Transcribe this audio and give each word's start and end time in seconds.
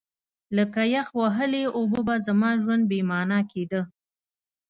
لکه 0.57 0.81
یخ 0.95 1.07
وهلې 1.21 1.63
اوبه 1.77 1.99
به 2.07 2.15
زما 2.27 2.49
ژوند 2.61 2.83
بې 2.89 2.99
مانا 3.09 3.39
کېده. 3.51 3.81